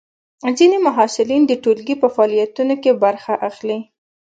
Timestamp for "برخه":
3.03-3.33